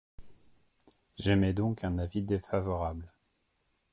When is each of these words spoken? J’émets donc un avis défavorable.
J’émets 1.19 1.53
donc 1.53 1.83
un 1.83 1.99
avis 1.99 2.23
défavorable. 2.23 3.13